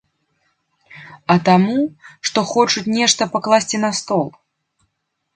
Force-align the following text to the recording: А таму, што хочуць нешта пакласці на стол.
А 1.33 1.35
таму, 1.49 1.75
што 2.29 2.43
хочуць 2.51 2.83
нешта 2.97 3.27
пакласці 3.35 3.81
на 3.85 3.91
стол. 3.99 4.25